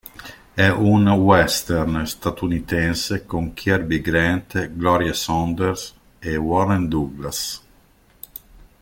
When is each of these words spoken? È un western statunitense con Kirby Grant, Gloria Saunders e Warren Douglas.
È 0.55 0.67
un 0.67 1.07
western 1.09 2.07
statunitense 2.07 3.23
con 3.27 3.53
Kirby 3.53 4.01
Grant, 4.01 4.73
Gloria 4.73 5.13
Saunders 5.13 5.93
e 6.17 6.35
Warren 6.37 6.87
Douglas. 6.87 7.63